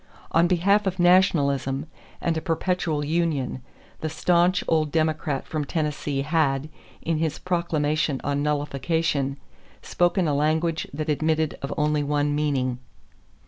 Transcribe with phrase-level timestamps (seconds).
[0.31, 1.85] On behalf of nationalism
[2.21, 3.61] and a perpetual union,
[3.99, 6.69] the stanch old Democrat from Tennessee had,
[7.03, 9.37] in his proclamation on nullification,
[9.83, 12.79] spoken a language that admitted of only one meaning.